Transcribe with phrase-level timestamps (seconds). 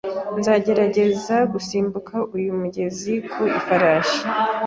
[0.39, 4.19] Nzagerageza gusimbuka uyu mugezi ku ifarashi